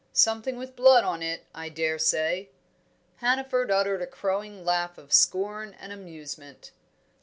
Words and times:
"Something 0.13 0.57
with 0.57 0.75
blood 0.75 1.03
on 1.03 1.21
it, 1.21 1.45
I 1.53 1.69
dare 1.69 1.99
say." 1.99 2.49
Hannaford 3.17 3.69
uttered 3.69 4.01
a 4.01 4.07
crowing 4.07 4.65
laugh 4.65 4.97
of 4.97 5.13
scorn 5.13 5.75
and 5.79 5.93
amusement. 5.93 6.71